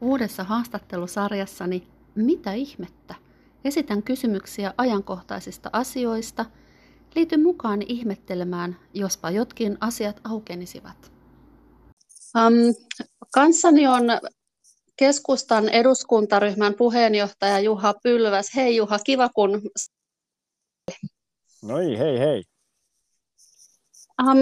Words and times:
Uudessa 0.00 0.44
haastattelusarjassani 0.44 1.88
Mitä 2.14 2.52
ihmettä? 2.52 3.14
Esitän 3.64 4.02
kysymyksiä 4.02 4.74
ajankohtaisista 4.78 5.70
asioista. 5.72 6.46
Liity 7.14 7.36
mukaan 7.36 7.82
ihmettelemään, 7.82 8.76
jospa 8.94 9.30
jotkin 9.30 9.78
asiat 9.80 10.20
aukenisivat. 10.24 11.12
Um, 12.36 12.74
kanssani 13.34 13.86
on 13.86 14.02
keskustan 14.96 15.68
eduskuntaryhmän 15.68 16.74
puheenjohtaja 16.74 17.60
Juha 17.60 17.94
Pylväs. 18.02 18.54
Hei 18.54 18.76
Juha, 18.76 18.98
kiva 18.98 19.28
kun... 19.28 19.62
No 21.62 21.76
hei, 21.76 22.18
hei. 22.18 22.44
Um, 24.22 24.38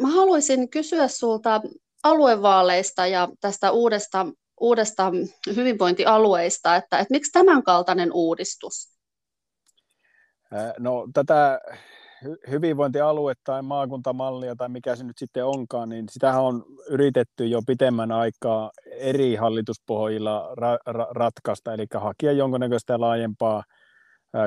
mä 0.00 0.08
haluaisin 0.08 0.70
kysyä 0.70 1.08
sulta 1.08 1.60
aluevaaleista 2.02 3.06
ja 3.06 3.28
tästä 3.40 3.70
uudesta, 3.70 4.26
uudesta 4.60 5.12
hyvinvointialueista, 5.56 6.76
että, 6.76 6.98
että 6.98 7.14
miksi 7.14 7.32
tämän 7.32 7.62
kaltainen 7.62 8.12
uudistus? 8.12 8.90
No 10.78 11.08
tätä 11.14 11.60
hyvinvointialuetta 12.50 13.42
tai 13.44 13.62
maakuntamallia 13.62 14.56
tai 14.56 14.68
mikä 14.68 14.96
se 14.96 15.04
nyt 15.04 15.18
sitten 15.18 15.44
onkaan, 15.44 15.88
niin 15.88 16.04
sitähän 16.10 16.42
on 16.42 16.64
yritetty 16.88 17.46
jo 17.46 17.62
pitemmän 17.66 18.12
aikaa 18.12 18.70
eri 18.90 19.34
hallituspohjilla 19.34 20.54
ra- 20.54 20.92
ra- 20.94 21.10
ratkaista, 21.10 21.74
eli 21.74 21.86
hakea 21.94 22.32
jonkunnäköistä 22.32 23.00
laajempaa 23.00 23.62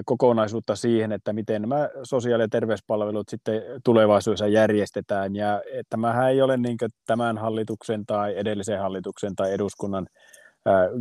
kokonaisuutta 0.06 0.76
siihen, 0.76 1.12
että 1.12 1.34
miten 1.34 1.62
nämä 1.62 1.90
sosiaali- 2.04 2.44
ja 2.44 2.48
terveyspalvelut 2.48 3.30
sitten 3.30 3.62
tulevaisuudessa 3.86 4.48
järjestetään. 4.48 5.36
Ja 5.36 5.62
tämähän 5.90 6.30
ei 6.30 6.42
ole 6.42 6.58
niin 6.58 6.78
tämän 7.08 7.38
hallituksen 7.38 8.06
tai 8.06 8.38
edellisen 8.38 8.80
hallituksen 8.80 9.36
tai 9.36 9.54
eduskunnan 9.54 10.08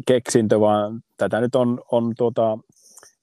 keksintö, 0.07 0.61
vaan 0.61 1.01
tätä 1.17 1.41
nyt 1.41 1.55
on, 1.55 1.81
on 1.93 2.13
tuota, 2.19 2.59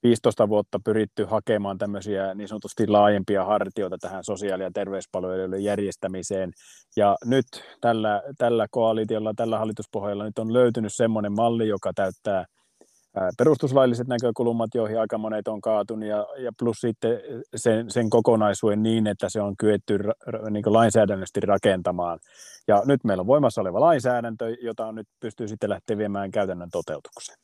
15 0.03 0.49
vuotta 0.49 0.79
pyritty 0.85 1.25
hakemaan 1.25 1.77
tämmöisiä 1.77 2.33
niin 2.33 2.47
sanotusti 2.47 2.87
laajempia 2.87 3.45
hartioita 3.45 3.97
tähän 4.01 4.23
sosiaali- 4.23 4.63
ja 4.63 4.71
terveyspalveluiden 4.73 5.63
järjestämiseen. 5.63 6.51
Ja 6.95 7.17
nyt 7.25 7.45
tällä, 7.81 8.21
tällä 8.37 8.67
koalitiolla, 8.71 9.33
tällä 9.35 9.57
hallituspohjalla 9.57 10.23
nyt 10.23 10.39
on 10.39 10.53
löytynyt 10.53 10.93
semmoinen 10.93 11.31
malli, 11.31 11.67
joka 11.67 11.91
täyttää 11.95 12.45
perustuslailliset 13.37 14.07
näkökulmat, 14.07 14.69
joihin 14.75 14.99
aika 14.99 15.17
monet 15.17 15.47
on 15.47 15.61
kaatunut, 15.61 16.09
ja, 16.09 16.27
ja 16.37 16.51
plus 16.59 16.77
sitten 16.77 17.19
sen, 17.55 17.91
sen 17.91 18.09
kokonaisuuden 18.09 18.83
niin, 18.83 19.07
että 19.07 19.29
se 19.29 19.41
on 19.41 19.57
kyetty 19.57 19.99
niin 20.49 20.63
lainsäädännöllisesti 20.65 21.39
rakentamaan. 21.39 22.19
Ja 22.67 22.83
nyt 22.85 23.03
meillä 23.03 23.21
on 23.21 23.27
voimassa 23.27 23.61
oleva 23.61 23.79
lainsäädäntö, 23.79 24.49
jota 24.61 24.85
on 24.85 24.95
nyt 24.95 25.07
pystyy 25.19 25.47
sitten 25.47 25.69
lähteä 25.69 25.97
viemään 25.97 26.31
käytännön 26.31 26.69
toteutukseen. 26.71 27.37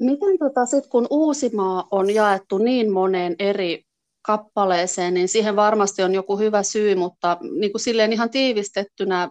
Miten 0.00 0.38
tota, 0.38 0.66
sit 0.66 0.86
kun 0.86 1.06
Uusimaa 1.10 1.88
on 1.90 2.14
jaettu 2.14 2.58
niin 2.58 2.92
moneen 2.92 3.34
eri 3.38 3.82
kappaleeseen, 4.22 5.14
niin 5.14 5.28
siihen 5.28 5.56
varmasti 5.56 6.02
on 6.02 6.14
joku 6.14 6.38
hyvä 6.38 6.62
syy, 6.62 6.94
mutta 6.94 7.38
niin 7.60 7.72
kuin 7.72 7.80
silleen 7.80 8.12
ihan 8.12 8.30
tiivistettynä, 8.30 9.30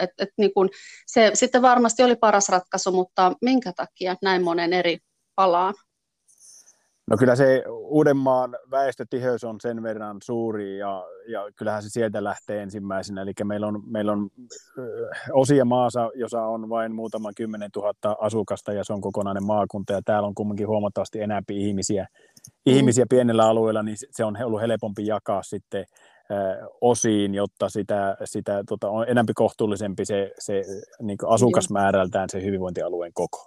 että 0.00 0.24
et 0.24 0.30
niin 0.38 0.54
kuin 0.54 0.68
se 1.06 1.30
sitten 1.34 1.62
varmasti 1.62 2.02
oli 2.02 2.16
paras 2.16 2.48
ratkaisu, 2.48 2.92
mutta 2.92 3.32
minkä 3.42 3.72
takia 3.76 4.16
näin 4.22 4.42
monen 4.42 4.72
eri 4.72 4.98
palaan? 5.34 5.74
No 7.10 7.16
kyllä 7.16 7.36
se 7.36 7.64
Uudenmaan 7.68 8.58
väestötiheys 8.70 9.44
on 9.44 9.60
sen 9.60 9.82
verran 9.82 10.16
suuri 10.22 10.78
ja, 10.78 11.04
ja 11.28 11.40
kyllähän 11.56 11.82
se 11.82 11.88
sieltä 11.88 12.24
lähtee 12.24 12.62
ensimmäisenä. 12.62 13.22
Eli 13.22 13.32
meillä 13.44 13.66
on, 13.66 13.82
meillä 13.86 14.12
on 14.12 14.30
osia 15.32 15.64
maassa, 15.64 16.10
jossa 16.14 16.42
on 16.42 16.68
vain 16.68 16.94
muutama 16.94 17.30
kymmenen 17.36 17.70
tuhatta 17.72 18.16
asukasta 18.20 18.72
ja 18.72 18.84
se 18.84 18.92
on 18.92 19.00
kokonainen 19.00 19.44
maakunta 19.44 19.92
ja 19.92 20.00
täällä 20.04 20.26
on 20.26 20.34
kumminkin 20.34 20.68
huomattavasti 20.68 21.20
enää 21.20 21.42
ihmisiä, 21.50 22.06
mm. 22.12 22.72
ihmisiä 22.72 23.06
pienellä 23.10 23.48
alueella, 23.48 23.82
niin 23.82 23.96
se 24.10 24.24
on 24.24 24.36
ollut 24.44 24.60
helpompi 24.60 25.06
jakaa 25.06 25.42
sitten 25.42 25.84
osiin, 26.80 27.34
jotta 27.34 27.68
sitä, 27.68 28.16
sitä 28.24 28.64
tota, 28.68 28.90
on 28.90 29.08
enempi 29.08 29.32
kohtuullisempi 29.34 30.04
se, 30.04 30.32
se 30.38 30.62
niin 31.02 31.18
asukasmäärältään 31.26 32.30
se 32.30 32.42
hyvinvointialueen 32.42 33.12
koko. 33.14 33.46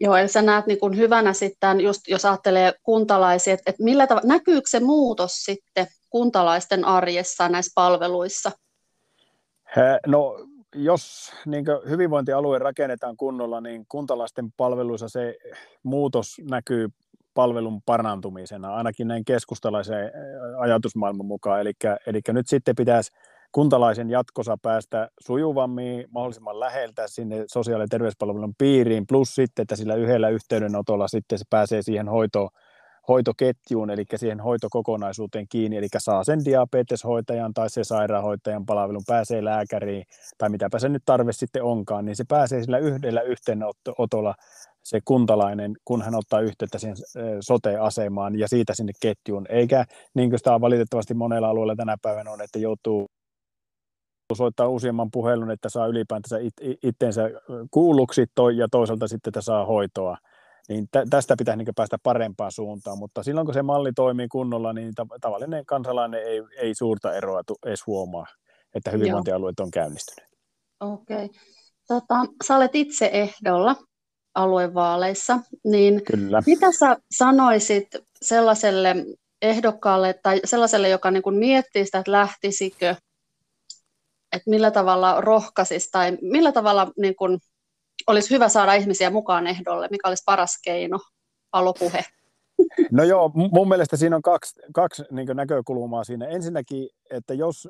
Joo, 0.00 0.16
eli 0.16 0.28
sä 0.28 0.42
näet 0.42 0.66
niin 0.66 0.80
kuin 0.80 0.96
hyvänä 0.96 1.32
sitten, 1.32 1.80
just 1.80 2.08
jos 2.08 2.24
ajattelee 2.24 2.72
kuntalaisia, 2.82 3.54
että, 3.54 3.70
että 3.70 3.84
millä 3.84 4.06
tavalla, 4.06 4.28
näkyykö 4.28 4.68
se 4.68 4.80
muutos 4.80 5.32
sitten 5.44 5.86
kuntalaisten 6.10 6.84
arjessa 6.84 7.48
näissä 7.48 7.72
palveluissa? 7.74 8.50
No 10.06 10.36
jos 10.74 11.32
niin 11.46 11.64
hyvinvointialue 11.88 12.58
rakennetaan 12.58 13.16
kunnolla, 13.16 13.60
niin 13.60 13.86
kuntalaisten 13.88 14.52
palveluissa 14.56 15.08
se 15.08 15.36
muutos 15.82 16.36
näkyy 16.50 16.88
palvelun 17.34 17.82
parantumisena, 17.82 18.74
ainakin 18.74 19.08
näin 19.08 19.24
keskustalaisen 19.24 20.12
ajatusmaailman 20.58 21.26
mukaan. 21.26 21.60
Eli, 21.60 21.72
eli 22.06 22.20
nyt 22.28 22.48
sitten 22.48 22.76
pitäisi 22.76 23.12
kuntalaisen 23.52 24.10
jatkossa 24.10 24.56
päästä 24.62 25.08
sujuvammin, 25.20 26.06
mahdollisimman 26.10 26.60
läheltä 26.60 27.08
sinne 27.08 27.44
sosiaali- 27.46 27.84
ja 27.84 27.88
terveyspalvelun 27.88 28.54
piiriin, 28.58 29.06
plus 29.06 29.34
sitten, 29.34 29.62
että 29.62 29.76
sillä 29.76 29.94
yhdellä 29.94 30.28
yhteydenotolla 30.28 31.08
sitten 31.08 31.38
se 31.38 31.44
pääsee 31.50 31.82
siihen 31.82 32.08
hoitoon, 32.08 32.48
hoitoketjuun, 33.08 33.90
eli 33.90 34.04
siihen 34.16 34.40
hoitokokonaisuuteen 34.40 35.46
kiinni, 35.48 35.76
eli 35.76 35.86
saa 35.98 36.24
sen 36.24 36.44
diabeteshoitajan 36.44 37.54
tai 37.54 37.70
se 37.70 37.84
sairaanhoitajan 37.84 38.66
palvelun, 38.66 39.02
pääsee 39.06 39.44
lääkäriin, 39.44 40.04
tai 40.38 40.48
mitäpä 40.48 40.78
se 40.78 40.88
nyt 40.88 41.02
tarve 41.06 41.32
sitten 41.32 41.62
onkaan, 41.62 42.04
niin 42.04 42.16
se 42.16 42.24
pääsee 42.28 42.62
sillä 42.62 42.78
yhdellä 42.78 43.20
yhteenotolla 43.20 44.34
se 44.84 45.00
kuntalainen, 45.04 45.76
kun 45.84 46.02
hän 46.02 46.14
ottaa 46.14 46.40
yhteyttä 46.40 46.78
siihen 46.78 46.96
sote-asemaan 47.40 48.38
ja 48.38 48.48
siitä 48.48 48.74
sinne 48.74 48.92
ketjuun, 49.02 49.46
eikä 49.48 49.84
niin 50.14 50.30
kuin 50.30 50.38
sitä 50.38 50.54
on 50.54 50.60
valitettavasti 50.60 51.14
monella 51.14 51.48
alueella 51.48 51.76
tänä 51.76 51.96
päivänä 52.02 52.30
on, 52.30 52.42
että 52.42 52.58
joutuu 52.58 53.06
soittaa 54.34 54.68
useamman 54.68 55.10
puhelun, 55.12 55.50
että 55.50 55.68
saa 55.68 55.86
ylipäätänsä 55.86 56.38
it, 56.38 56.54
itteensä 56.82 57.30
kuulluksi 57.70 58.26
toi, 58.34 58.56
ja 58.56 58.68
toisaalta 58.70 59.08
sitten, 59.08 59.30
että 59.30 59.40
saa 59.40 59.66
hoitoa. 59.66 60.16
Niin 60.68 60.86
tä, 60.92 61.04
tästä 61.10 61.34
pitää 61.38 61.56
niin 61.56 61.68
päästä 61.76 61.96
parempaan 62.02 62.52
suuntaan, 62.52 62.98
mutta 62.98 63.22
silloin 63.22 63.44
kun 63.44 63.54
se 63.54 63.62
malli 63.62 63.92
toimii 63.92 64.28
kunnolla, 64.28 64.72
niin 64.72 64.92
tav- 65.00 65.18
tavallinen 65.20 65.66
kansalainen 65.66 66.22
ei, 66.22 66.42
ei 66.56 66.74
suurta 66.74 67.14
eroa 67.14 67.40
edes 67.66 67.86
huomaa, 67.86 68.26
että 68.74 68.90
hyvinvointialueet 68.90 69.60
on 69.60 69.70
käynnistynyt. 69.70 70.30
Okei. 70.80 71.24
Okay. 71.24 71.28
Tota, 71.88 72.14
sä 72.46 72.56
olet 72.56 72.74
itse 72.74 73.10
ehdolla 73.12 73.76
aluevaaleissa, 74.34 75.38
niin 75.64 76.02
Kyllä. 76.04 76.42
mitä 76.46 76.72
sä 76.72 76.96
sanoisit 77.10 77.88
sellaiselle 78.22 78.96
ehdokkaalle 79.42 80.14
tai 80.22 80.40
sellaiselle, 80.44 80.88
joka 80.88 81.10
niin 81.10 81.22
kuin 81.22 81.36
miettii 81.36 81.84
sitä, 81.84 81.98
että 81.98 82.12
lähtisikö 82.12 82.94
että 84.34 84.50
millä 84.50 84.70
tavalla 84.70 85.20
rohkaisisi 85.20 85.88
tai 85.92 86.18
millä 86.22 86.52
tavalla 86.52 86.92
niin 86.96 87.16
kun, 87.16 87.38
olisi 88.06 88.30
hyvä 88.30 88.48
saada 88.48 88.74
ihmisiä 88.74 89.10
mukaan 89.10 89.46
ehdolle, 89.46 89.88
mikä 89.90 90.08
olisi 90.08 90.22
paras 90.26 90.58
keino, 90.64 90.98
palopuhe? 91.50 92.04
No 92.90 93.04
joo, 93.04 93.30
mun 93.34 93.68
mielestä 93.68 93.96
siinä 93.96 94.16
on 94.16 94.22
kaksi, 94.22 94.60
kaksi 94.72 95.02
niin 95.10 95.28
näkökulmaa 95.34 96.04
siinä. 96.04 96.26
Ensinnäkin, 96.26 96.88
että 97.10 97.34
jos, 97.34 97.68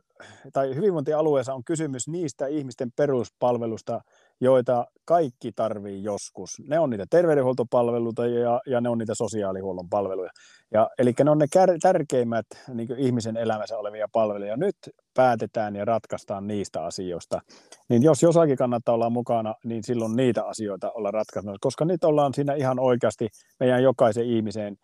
tai 0.53 0.75
hyvinvointialueessa 0.75 1.55
on 1.55 1.65
kysymys 1.65 2.09
niistä 2.09 2.47
ihmisten 2.47 2.93
peruspalvelusta, 2.97 4.01
joita 4.45 4.87
kaikki 5.05 5.53
tarvii 5.53 6.03
joskus. 6.03 6.51
Ne 6.69 6.79
on 6.79 6.91
niitä 6.91 7.07
terveydenhuoltopalveluita 7.11 8.27
ja, 8.27 8.61
ja 8.67 8.81
ne 8.81 8.89
on 8.89 8.99
niitä 8.99 9.15
sosiaalihuollon 9.15 9.89
palveluja. 9.89 10.31
Ja, 10.73 10.91
eli 10.99 11.15
ne 11.25 11.31
on 11.31 11.39
ne 11.39 11.47
kär, 11.53 11.71
tärkeimmät 11.83 12.47
niin 12.75 12.89
ihmisen 12.99 13.37
elämässä 13.37 13.79
olevia 13.79 14.09
palveluja. 14.13 14.57
Nyt 14.57 14.77
päätetään 15.15 15.77
ja 15.77 15.85
ratkaistaan 15.85 16.47
niistä 16.47 16.85
asioista. 16.85 17.41
Niin 17.89 18.03
jos 18.03 18.23
jossakin 18.23 18.57
kannattaa 18.57 18.95
olla 18.95 19.11
mukana, 19.11 19.55
niin 19.65 19.85
silloin 19.85 20.17
niitä 20.17 20.45
asioita 20.45 20.91
olla 20.91 21.11
ratkaisemassa, 21.11 21.59
koska 21.61 21.85
nyt 21.85 22.05
ollaan 22.05 22.35
siinä 22.35 22.55
ihan 22.55 22.79
oikeasti 22.79 23.29
meidän 23.61 23.83
jokaisen 23.83 24.25
ihmisen 24.25 24.77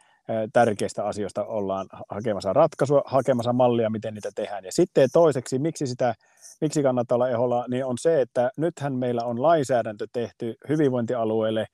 tärkeistä 0.53 1.05
asioista 1.05 1.45
ollaan 1.45 1.87
hakemassa 2.09 2.53
ratkaisua, 2.53 3.03
hakemassa 3.07 3.53
mallia, 3.53 3.91
miten 3.91 4.15
niitä 4.15 4.31
tehdään. 4.35 4.65
Ja 4.65 4.73
sitten 4.73 5.09
toiseksi, 5.13 5.59
miksi, 5.59 5.87
sitä, 5.87 6.15
miksi 6.61 6.83
kannattaa 6.83 7.17
olla 7.17 7.29
eholla, 7.29 7.65
niin 7.69 7.85
on 7.85 7.99
se, 7.99 8.21
että 8.21 8.51
nythän 8.57 8.95
meillä 8.95 9.25
on 9.25 9.43
lainsäädäntö 9.43 10.07
tehty 10.13 10.55
hyvinvointialueelle, 10.69 11.67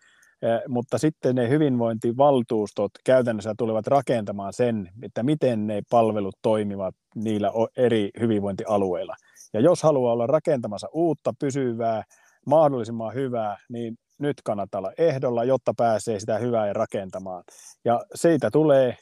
mutta 0.68 0.98
sitten 0.98 1.34
ne 1.34 1.48
hyvinvointivaltuustot 1.48 2.90
käytännössä 3.04 3.54
tulevat 3.58 3.86
rakentamaan 3.86 4.52
sen, 4.52 4.88
että 5.02 5.22
miten 5.22 5.66
ne 5.66 5.82
palvelut 5.90 6.36
toimivat 6.42 6.94
niillä 7.14 7.50
eri 7.76 8.10
hyvinvointialueilla. 8.20 9.16
Ja 9.52 9.60
jos 9.60 9.82
haluaa 9.82 10.12
olla 10.12 10.26
rakentamassa 10.26 10.88
uutta, 10.92 11.34
pysyvää, 11.38 12.02
mahdollisimman 12.46 13.14
hyvää, 13.14 13.56
niin 13.68 13.96
nyt 14.18 14.36
kannattaa 14.44 14.78
olla 14.78 14.92
ehdolla, 14.98 15.44
jotta 15.44 15.74
pääsee 15.76 16.20
sitä 16.20 16.38
hyvää 16.38 16.66
ja 16.66 16.72
rakentamaan. 16.72 17.44
Ja 17.84 18.04
siitä 18.14 18.50
tulee 18.50 18.96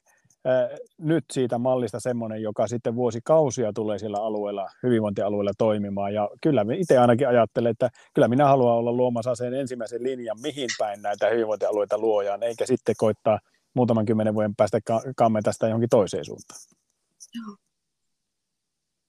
nyt 0.98 1.24
siitä 1.32 1.58
mallista 1.58 2.00
semmoinen, 2.00 2.42
joka 2.42 2.66
sitten 2.66 2.94
vuosikausia 2.94 3.72
tulee 3.72 3.98
siellä 3.98 4.18
alueella, 4.18 4.68
hyvinvointialueella 4.82 5.52
toimimaan. 5.58 6.14
Ja 6.14 6.30
kyllä 6.42 6.64
itse 6.76 6.98
ainakin 6.98 7.28
ajattelen, 7.28 7.70
että 7.70 7.90
kyllä 8.14 8.28
minä 8.28 8.48
haluan 8.48 8.74
olla 8.74 8.92
luomassa 8.92 9.34
sen 9.34 9.54
ensimmäisen 9.54 10.02
linjan, 10.02 10.40
mihin 10.42 10.68
päin 10.78 11.02
näitä 11.02 11.28
hyvinvointialueita 11.28 11.98
luojaan, 11.98 12.42
eikä 12.42 12.66
sitten 12.66 12.94
koittaa 12.98 13.38
muutaman 13.74 14.06
kymmenen 14.06 14.34
vuoden 14.34 14.56
päästä 14.56 14.78
kammeta 15.16 15.52
sitä 15.52 15.66
johonkin 15.66 15.88
toiseen 15.88 16.24
suuntaan. 16.24 16.60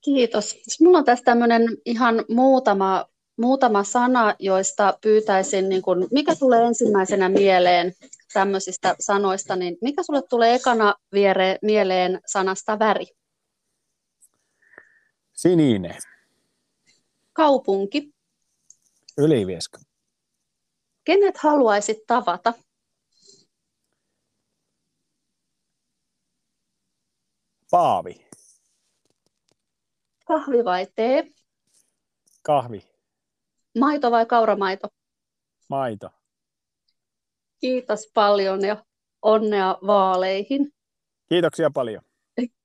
Kiitos. 0.01 0.55
Mulla 0.81 0.97
on 0.97 1.05
tässä 1.05 1.25
tämmöinen 1.25 1.61
ihan 1.85 2.25
muutama, 2.29 3.05
muutama 3.37 3.83
sana, 3.83 4.35
joista 4.39 4.97
pyytäisin, 5.01 5.69
niin 5.69 5.81
kun, 5.81 6.07
mikä 6.11 6.35
tulee 6.35 6.63
ensimmäisenä 6.65 7.29
mieleen 7.29 7.93
tämmöisistä 8.33 8.95
sanoista, 8.99 9.55
niin 9.55 9.77
mikä 9.81 10.03
sulle 10.03 10.21
tulee 10.29 10.55
ekana 10.55 10.95
viere, 11.13 11.59
mieleen 11.61 12.21
sanasta 12.25 12.79
väri? 12.79 13.05
Sininen. 15.33 15.97
Kaupunki. 17.33 18.13
Ylivieska. 19.17 19.79
Kenet 21.03 21.37
haluaisit 21.37 21.97
tavata? 22.07 22.53
Paavi. 27.71 28.27
Kahvi 30.25 30.65
vai 30.65 30.87
tee? 30.95 31.31
Kahvi. 32.41 32.94
Maito 33.79 34.11
vai 34.11 34.25
kauramaito? 34.25 34.87
Maito. 35.69 36.09
Kiitos 37.59 38.11
paljon 38.13 38.61
ja 38.65 38.85
onnea 39.21 39.77
vaaleihin. 39.87 40.71
Kiitoksia 41.29 41.69
paljon. 41.73 42.01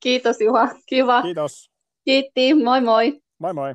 Kiitos 0.01 0.41
Juha, 0.41 0.69
kiva. 0.87 1.23
Kiitos. 1.23 1.71
Kiitti, 2.05 2.55
moi 2.55 2.81
moi. 2.81 3.21
Moi 3.39 3.55
moi. 3.55 3.75